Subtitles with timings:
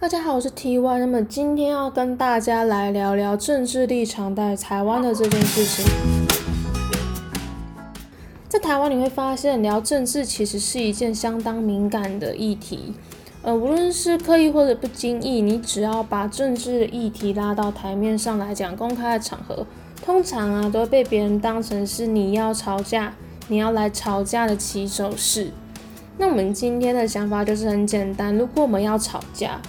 [0.00, 0.98] 大家好，我是 T Y。
[1.00, 5.84] 那么今天要跟大家来聊聊政治立场在台湾的这件事情。
[8.48, 12.94] 在台湾你会发现，聊政治其实是一件相当敏感的议题。
[13.42, 19.66] 呃，无论是刻意或者不经意，你只要把政治的议题拉到台面上来讲，公开的场合，
[20.00, 23.12] 通常啊都会被别人当成是你要吵架、
[23.48, 25.50] 你要来吵架的起手式。
[26.18, 29.60] 那我们今天的想法就是很简单，如果我们要吵架，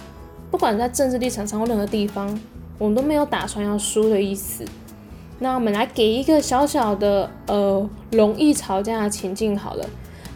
[0.50, 2.38] 不管在政治立场上或任何地方，
[2.78, 4.64] 我们都没有打算要输的意思。
[5.38, 9.86] 那我们来给一个小小的呃容易吵架的情境好了。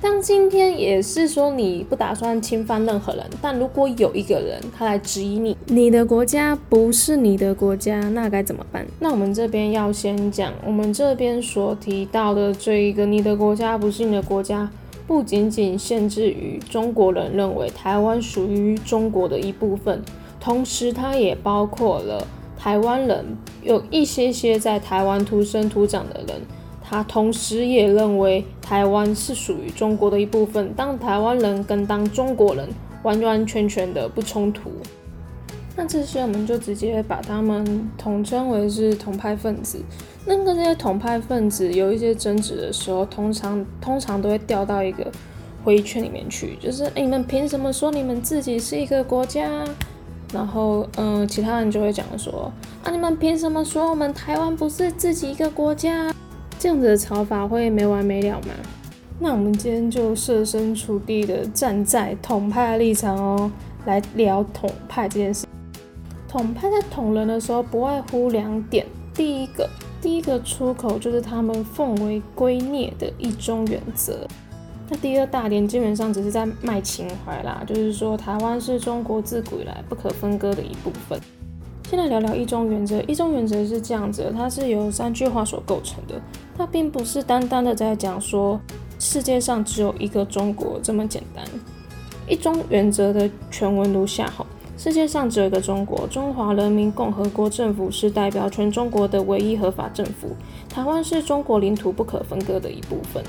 [0.01, 8.87] 当今天也是说你不打算侵犯任何人，但如果有一个人他来质疑你，你的国家不是你的国家，那该怎么办？
[9.01, 14.71] 那我们这边要先讲，我们这边所提到的这一个你的国家不是你的国家。
[15.07, 20.03] 不仅仅限制于中国人认为台湾属于中国的一部分，
[20.41, 22.27] 同时它也包括了
[22.59, 26.41] 台湾人有一些些在台湾土生土长的人，
[26.83, 30.73] 他同时也认为台湾是属于中国的一部分。
[30.75, 32.69] 当台湾人跟当中国人
[33.03, 34.71] 完完全全的不冲突。
[35.77, 39.79] 那这些我们就直接把他们统称为是同派分子。
[40.25, 45.11] 那跟这些统派分子有一些争执的时候，通常通常都会掉到一个
[45.65, 49.65] 回圈里面去，就是你们凭什么说你们自己是一个国家？
[50.33, 52.51] 然后嗯，其他人就会讲说
[52.83, 56.13] 啊，你们凭什么说我们台湾不是自己一个国家？
[56.59, 58.55] 这样子的吵法会没完没了吗？
[59.19, 63.51] 那我们今天就设身处地的站在统派的立场哦，
[63.85, 65.47] 来聊统派这件事。
[66.35, 68.85] 统派在统人的时候，不外乎两点。
[69.15, 69.71] 第一个，
[70.03, 74.27] 第一个出口就是他们奉为圭臬的一中原则。
[74.89, 81.21] 那第二大点，基本上只是在卖情怀啦，就是说台湾是中国自古以来不可分割的一部分。
[81.89, 83.01] 先来聊聊一中原则。
[83.03, 86.21] 一中原则是这样子，它是由三句话所构成的。
[86.59, 88.61] 它并不是单单的在讲说
[88.99, 91.45] 世界上只有一个中国这么简单。
[92.27, 94.45] 一中原则的全文如下：哈。
[94.77, 100.31] 世界上只有一个中国，中华人民共和国政府是代表全中国的唯一合法政府。
[100.69, 103.23] 台湾是中国领土不可分割的一部分。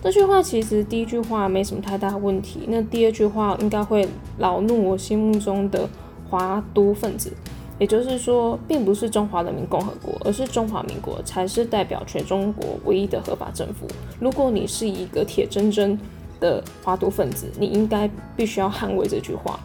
[0.00, 4.08] 这句话其实第一句话没什么太大问题，那第二句话应该会
[4.38, 5.88] 恼怒我心目中的
[6.30, 7.32] 华都分子。
[7.80, 13.86] 也就是说，并不是中华人民共和国，而是中华民国才是代表全中国唯一的合法政府。
[14.20, 15.98] 如果你是一个铁铮铮
[16.40, 19.58] 的华都分子，你应该必须要捍卫这句话。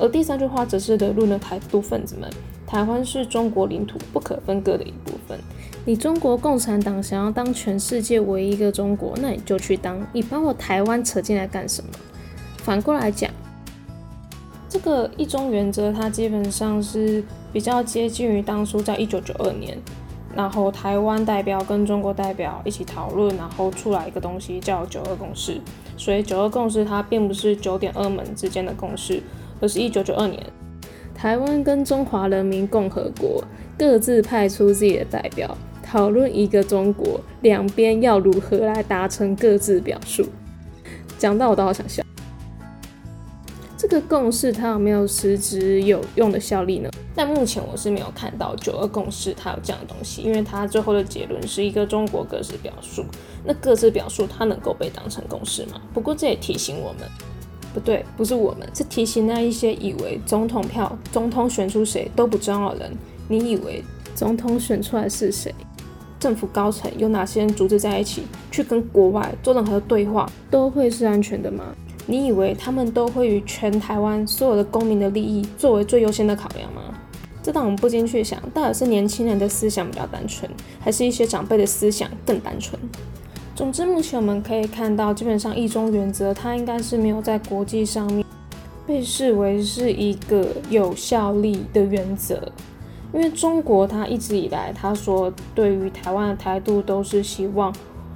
[0.00, 2.28] 而第三句话则是惹怒了台独分子们。
[2.66, 5.38] 台湾是中国领土不可分割的一部分。
[5.84, 10.00] 你中国共产党想要当全世界唯一一个中国，那你就去当。
[10.12, 11.90] 你把我台湾扯进来干什么？
[12.58, 13.30] 反过来讲，
[14.68, 17.22] 这个一中原则它基本上是
[17.52, 19.76] 比较接近于当初在一九九二年，
[20.36, 25.60] 然后台湾代表跟中国代表一起讨论，然后出来一个东西叫九二共识。
[25.96, 29.20] 所以九二共识它并不是九点二门之间的共识。
[29.60, 30.44] 而是一九九二年，
[31.14, 33.44] 台湾跟中华人民共和国
[33.78, 40.26] 各自派出自己的代表，讨论一个中国，两边要如何来达成各自表述。
[41.18, 42.02] 讲到我都好想笑。
[43.76, 46.90] 这个共识它有没有实质有用的效力呢？
[47.14, 53.04] 但目前我是没有看到九二共识它有这样的东西，因为它最后的结论是一个中国各自表述。
[53.42, 55.80] 那各自表述它能够被当成共识吗？
[55.94, 57.08] 不过这也提醒我们。
[57.72, 62.96] 不对，不是我们，是提醒那一些以为总统票、总统选出谁都不重要的人。
[63.28, 63.82] 你以为
[64.14, 65.54] 总统选出来是谁？
[66.18, 71.64] 政府高层有哪些人组织在一起去跟国外做任何对话，都会是安全的吗？
[72.06, 76.82] 你以为他们都会与全台湾所有的公民的利益作为最优先的考量吗？
[77.42, 82.78] 这让我们不禁去想，到底是年轻人的思想比较单纯，还是一些长辈的思想更单纯？
[83.60, 88.24] 总之，目前我们可以看到，基本上一中原则它应该是没有在国际上面
[88.86, 92.40] 被视为是一个有效力的原则，
[93.12, 97.70] 因为中国它一直以来，它所对于台湾的态度都是希望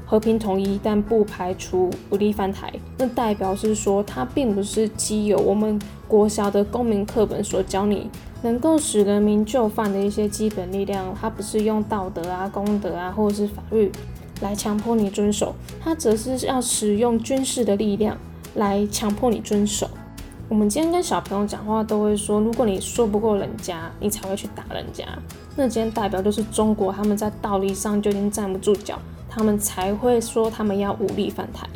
[0.07, 2.73] 和平统一，但不排除武力犯台。
[2.97, 8.11] 那代表是说，它并不是基有我们国小的公民课本所教你
[8.41, 13.93] 能够使人民就范的一些基本力量，它不是用道德啊、公德啊，或者是法律。
[14.45, 18.15] 来强迫你遵守，他则是要使用军事的力量
[18.57, 19.89] 来强迫你遵守。
[20.51, 25.03] 我们今天跟小朋友讲话都会说，如果你说不过人家，你才会去打人家。
[25.57, 28.99] 那今天代表就是中国，他们在道理上就已经站不住脚，
[29.31, 31.67] 他们才会说他们要武力反台。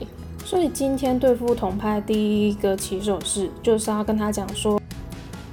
[0.45, 4.78] 所以今天对付统派第一个起手式，就是要跟他讲说，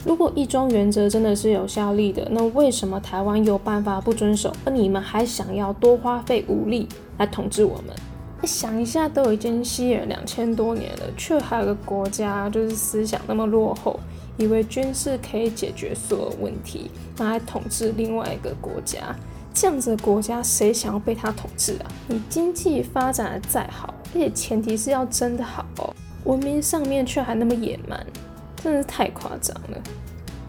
[0.05, 6.87] 如果一中原则真的是有效力的，那为什么台湾有办法不遵守，而你们还想要多花费武力
[7.17, 7.95] 来统治我们？
[8.43, 13.99] 想一下，都已经西元两千多年了，却还有个国家就是思想那么落后，
[14.37, 19.15] 以为军事可以解决所有问题，拿来统治另外一个国家。
[19.55, 21.89] 这样子的国家，谁想要被他统治啊？
[22.07, 25.91] 你经济发展的再好，而且前提是要真的好哦，
[26.25, 28.05] 文明上面却还那么野蛮。
[28.63, 29.81] 真的是太夸张了。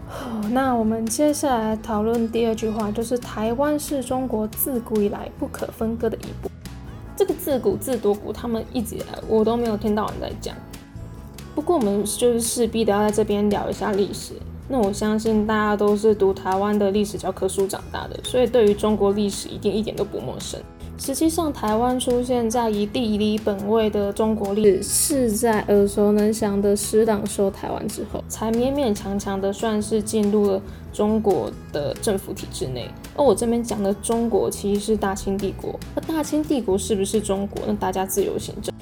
[0.07, 6.49] 好，那我们接下来讨论第二句话，就是台湾是中国自古以来不可分割的一部。
[7.15, 10.55] 这个自古自多古，他们一直以来我都没有听到人在讲。
[11.53, 14.33] 不过我们就是势必的要在这边聊一下历史。
[14.69, 20.59] 那我相信大家都是读台湾的历史教科书长大的，所以对于中国历史一定一点都不陌生。
[20.99, 30.61] 实际上，台湾出现在以地理本位的中国历史，是在耳熟能详的师党收台湾之后，才勉勉强强的算是进入了
[30.91, 32.89] 中国的政府体制内。
[33.15, 35.79] 而我这边讲的中国，其实是大清帝国。
[35.95, 37.61] 那大清帝国是不是中国？
[37.67, 38.73] 那大家自由行政。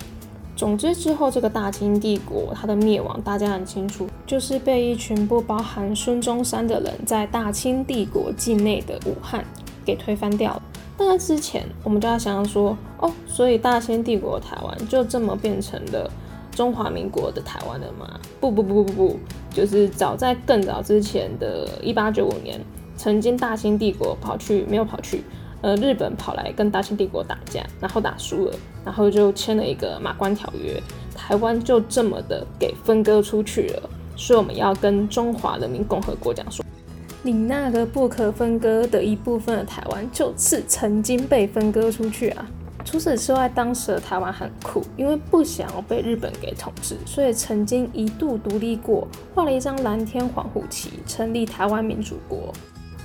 [0.55, 9.43] 总之之后，这个大清帝国它的灭亡，大家很清楚，就是被一群不包含孙中山的人在大清帝国境内的武汉
[9.83, 10.61] 给推翻掉了。
[10.97, 16.09] 那在之前，我们就要想想说，哦，所以大清帝国台湾就这么变成了
[16.51, 18.19] 中华民国的台湾了吗？
[18.39, 19.19] 不不不不不，
[19.49, 22.59] 就是早在更早之前的一八九五年，
[22.95, 25.21] 曾经大清帝国跑去没有跑去，
[25.61, 28.55] 呃，日本跑来跟大清帝国打架，然后打输了，
[28.85, 30.81] 然后就签了一个马关条约，
[31.13, 36.63] 台湾就这么的给分割出去了，所以我们要跟中华人民共和国讲说。
[37.25, 42.47] 你那个不可分割的一部分的台湾，就是曾经被分割出去啊。
[42.85, 52.53] 除此之外，当时的台湾很酷，因为不想要被日本给统治，所以曾经一度独立过，画了一张蓝天黄虎旗，成立台湾民主国。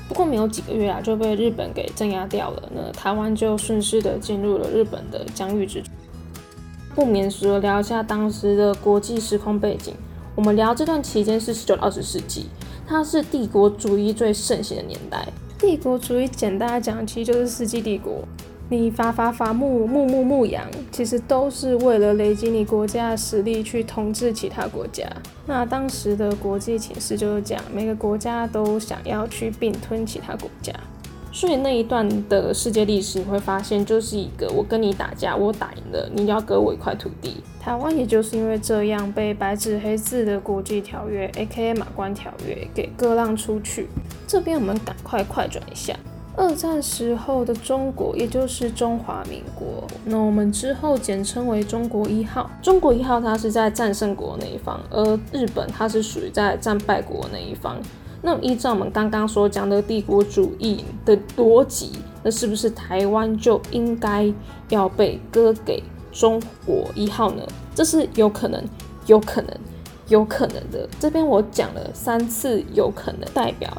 [0.07, 2.71] 不过没有几个月啊，就被日本给镇压掉了。
[2.75, 5.91] 那台湾就顺势的进入了日本的疆域之中。
[6.95, 9.95] 不免俗的聊一下当时的国际时空背景。
[10.35, 12.51] 我们聊这段期间是十九到二十世纪。
[12.91, 15.25] 它是帝国主义最盛行的年代。
[15.57, 18.25] 帝国主义简单来讲，其实就是世纪帝国。
[18.69, 25.05] 你伐伐伐木木木木羊，其实都是为了累积你国家的实力去统治其他国家。
[25.47, 30.73] 那当时的国际情势就是这样，每个国家都想要去并吞其他国家。
[31.33, 37.37] 所以那一段的世界历史，你会发现就是一个我跟你打架，我打赢了，你要给我一块土地。
[37.61, 41.75] 台湾也就是因为这样被白纸黑字的国际条约 （A.K.A.
[41.75, 43.89] 马关条约）给割让出去。
[44.27, 45.95] 这边我们赶快快转一下，
[46.37, 52.51] 二战时候的中国，也就是中华民国，那我们之后简称为中国一号。
[52.63, 57.77] 中国一号它是在战胜国那一方，而日本它是属于在战败国那一方。
[58.23, 64.33] 那依照我们刚刚所讲的帝国主义的逻辑，那是不是台湾就应该
[64.69, 65.83] 要被割给
[66.13, 67.43] 中国一号呢？
[67.75, 68.63] 这是有可能、
[69.07, 69.57] 有可能、
[70.09, 70.87] 有可能的。
[70.99, 73.71] 这边我讲了三次有可能，代表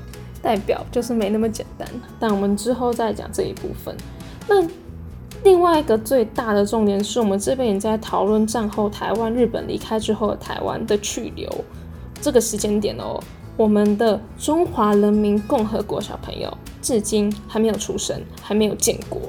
[0.41, 1.87] 代表就是没那么简单。
[2.19, 3.95] 但我们之后再讲这一部分。
[4.49, 4.67] 那
[5.43, 11.47] 另外一个最大的重点是我们这边也在讨论战后台湾日本离开之后的台湾的去留
[12.21, 13.19] 这个时间点哦。
[13.57, 19.21] 我们的中华人民共和国小朋友至今还没有出生，还没有建国。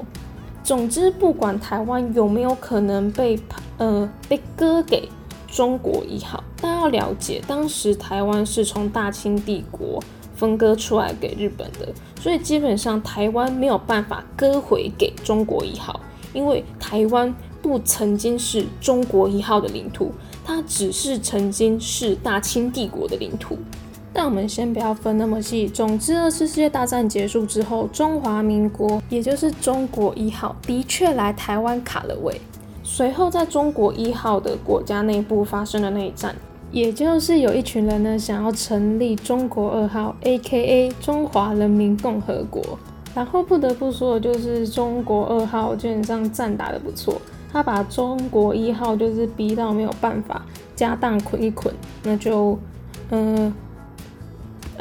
[0.65, 3.39] 总之，不管台湾有没有可能被
[3.79, 5.09] 呃被割给
[5.49, 10.03] 中国一号，大家要了解，当时台湾是从大清帝国
[10.35, 16.01] 分割出来给日本的，所以基本上台湾没有办法割回给中国一号，
[16.33, 20.13] 因为台湾不曾经是中国一号的领土，
[20.45, 23.59] 它只是曾经是大清帝国的领土。
[24.15, 25.67] 但我们先不要分那么细。
[25.69, 32.41] 总之，二次世界大战结束之后，中华民国也就是中国一号的确来台湾卡了位。
[32.83, 36.35] 随后，在中国一号的国家内部发生了内战，
[36.71, 40.93] 也就是有一群人呢想要成立中国二号 （A.K.A.
[41.01, 42.63] 中华人民共和国）。
[43.15, 47.21] 然后不得不说的就是中国二号基本上战打得不错，
[47.53, 50.45] 他把中国一号就是逼到没有办法，
[50.77, 52.59] 家当捆一捆，那就
[53.11, 53.53] 嗯。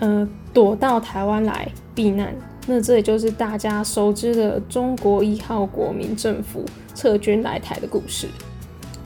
[0.01, 2.35] 呃躲到台湾来避难，
[2.67, 8.27] 那这也就是大家熟知的中国一号国民政府撤军来台的故事。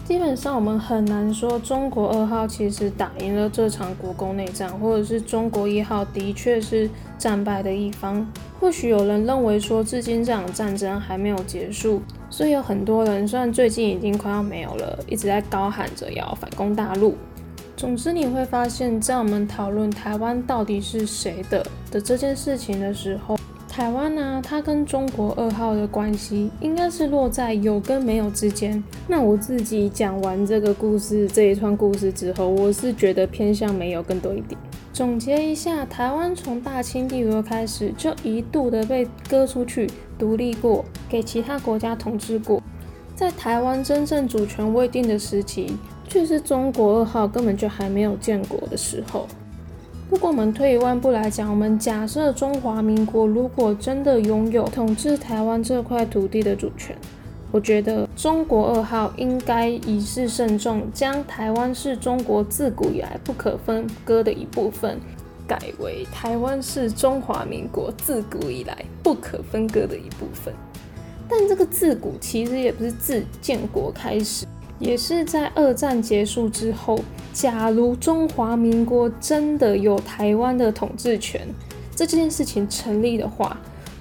[0.04, 6.88] 基本上，我们很难说中国二号其实打赢了这场国共内战，或者是中国一号的确是
[7.18, 8.24] 战败的一方。
[8.60, 17.16] 或许有人认为说，至今这场战争还没有结束，所以有很多人虽然最近已经快要没有了，一直在高喊着要反攻大陆。
[17.78, 28.82] 总之，你会发现在我们讨论台湾到底是谁的的这件事情的时候，台湾呢，它跟中国二号的关系应该是落在有跟没有之间。
[29.10, 34.58] 那我自己讲完这个故事这一串故事之后，我是觉得偏向没有更多一点。
[34.94, 42.64] 总结一下，台湾从大清帝国开始就一度的被割出去独立过，给其他国家统治过。
[43.18, 45.76] 在台湾真正主权未定的时期，
[46.08, 49.28] 却是中国二号根本就还没有建国的时候。
[50.10, 56.96] 如果我们退一万步来讲，我们假设中华民国如果真的拥有统治台湾这块土地的主权，
[57.52, 65.00] 我觉得中国二号应该以示慎重，将台湾是中国自古以来不可分割的一部分，
[65.48, 70.54] 改为台湾是中华民国自古以来不可分割的一部分。
[71.28, 74.46] 但这个自古其实也不是自建国开始，
[74.80, 77.00] 也是在二战结束之后。
[77.34, 81.46] 假如中华民国真的有台湾的统治权，
[81.94, 83.58] 这件事情成立的话，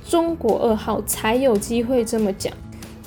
[0.07, 2.53] 中国二号才有机会这么讲。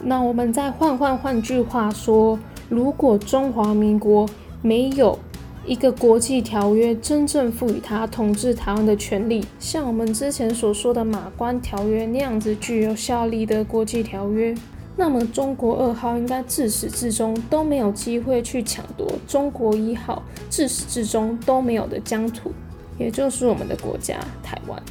[0.04, 4.28] 那我们再换换换句话说，如果中华民国
[4.62, 5.18] 没有
[5.66, 14.54] 一个国际条约真正赋予他统治台湾的权利，像我们之前所说的马关条约那样子具有效力的国际条约，
[14.98, 22.52] 那么中国二号应该自始至终都没有机会去抢夺中国一号自始至终都没有的疆土，
[22.98, 24.82] 也就是我们的国家台湾。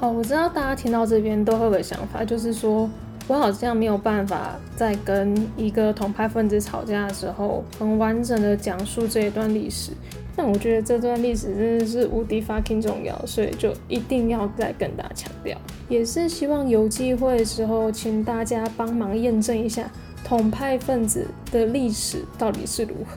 [0.00, 2.88] 哦，我知道大家听到这边都会有个想法，就是说。
[3.28, 9.90] 我好像没有办法在跟一个同派分子吵架的时候，很完整的讲述这一段历史。
[10.36, 15.56] 但我觉得这段历史真的是无敌 fucking 重要，所以就一定要再跟大家强调。
[15.88, 19.90] 也是希望有机会的时候，请大家帮忙验证一下
[20.22, 23.16] 统派分子的历史到底是如何。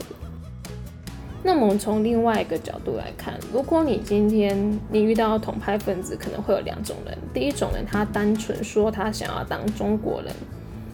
[1.44, 7.18] 那么从另外一个角度来看，如果你今天你遇到统派分子，可能会有两种人。
[7.34, 10.34] 第一种人，他单纯说他想要当中国人；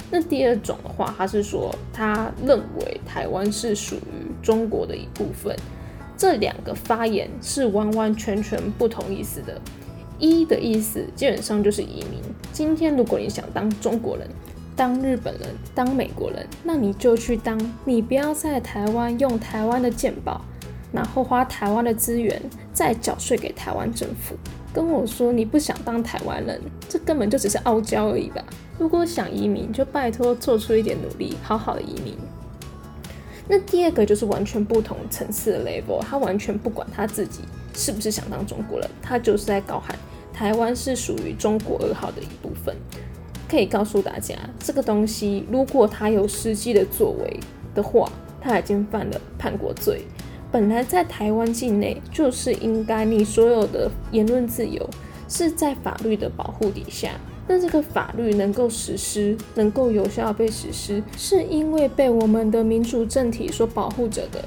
[0.10, 5.56] 那第二种的话，他是说他认为台湾是属于中国的一部分。
[6.18, 9.60] 这两个发言是完完全全不同意思的。
[10.18, 12.22] 一的意思基本上就是移民。
[12.54, 14.28] 今天如果你想当中国人，
[14.76, 17.60] 当日本人、当美国人，那你就去当。
[17.84, 20.40] 你不要在台湾用台湾的健保，
[20.92, 22.42] 然后花台湾的资源，
[22.72, 24.36] 再缴税给台湾政府。
[24.74, 28.44] 跟我说你不想当台湾人，这根本就只是傲娇而已吧。
[28.78, 32.18] 如果想移民，就拜托做出一点努力，好好的移民。
[33.48, 37.42] 那第二个就是完全不同层次的 level，他完全不管他自己
[37.76, 39.98] 是不是想当中国人，他就是在高喊
[40.34, 42.76] 台湾是属于中国二号的一部分。
[43.48, 47.40] 可以告诉大家，这个东西如果他有实际的作为
[47.76, 48.12] 的话，
[48.42, 50.04] 他已经犯了叛国罪。
[50.52, 54.90] 本来在台湾境内就是应该你所有的言论自由
[55.28, 57.12] 是在法律的保护底下，
[57.48, 64.44] 那这个法律能够实施，能够有效被实施，是因为被我们的民主政体所保护着的。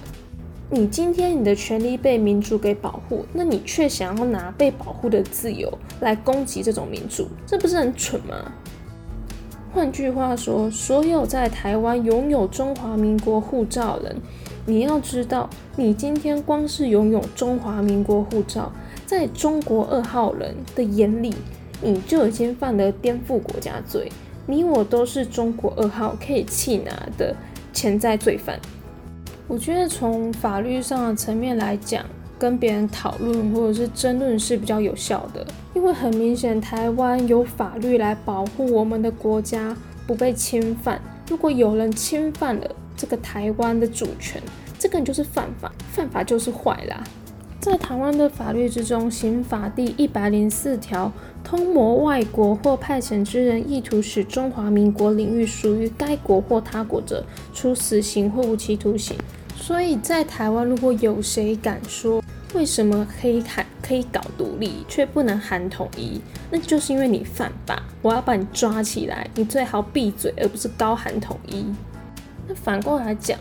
[0.71, 8.53] 你今天你的权利被民主给保护，那你却想要拿被保护的自由来攻击这种民主，这不是很蠢吗？
[9.73, 14.17] 换句话说，所有在台湾拥有中华民国护照人，
[14.67, 18.73] 你要知道，你今天光是拥有中华民国护照，
[19.07, 21.35] 在中国二号人的眼里，
[21.81, 24.11] 你就已经犯了颠覆国家罪。
[24.47, 27.35] 你我都是中国二号可以弃拿的
[27.73, 28.59] 潜在罪犯。
[29.47, 32.05] 我觉得从法律上的层面来讲。
[32.41, 35.45] 跟别人讨论或者是争论是比较有效的，
[35.75, 41.03] 因为很明显台湾有法律来保护我们的国家不被侵犯。
[41.29, 44.41] 如果有人侵犯了这个台湾的主权，
[44.79, 47.03] 这个人就是犯法，犯法就是坏啦。
[47.61, 51.11] 在台湾的法律之中，刑法第一百零四条，
[51.43, 59.17] 通谋外国或派遣之人，意图使中华民国领域属于该国或他国者，处死刑或无期徒刑。
[59.57, 62.23] 所以在台湾，如果有谁敢说
[62.55, 66.21] 为什么可以喊可以搞独立，却不能喊统一，
[66.53, 71.67] 那就是因为你犯法，我要把你抓起来，你最好闭嘴，而不是高喊统一。
[72.47, 73.37] 那反过来讲，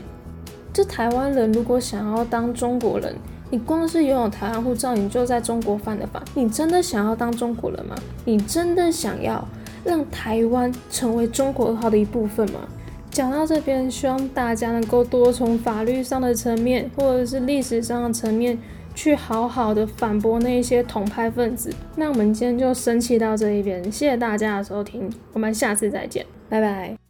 [0.74, 3.16] 这台湾人如果想要当中国人，
[3.50, 6.22] 你光是拥有台湾护照，你就在中国犯的法。
[6.34, 7.96] 你真的想要当中国人吗？
[8.26, 9.48] 你真的想要
[9.86, 12.60] 让台湾成为中国二号的一部分吗？
[13.10, 18.60] 讲到这边，希望大家能够多从法律上的层面，或者是历史上的层面，
[18.94, 21.74] 去好好的反驳那一些统派分子。
[21.96, 27.07] 那我们今天就生气到这一边，谢谢大家的收听，我们下次再见，拜拜。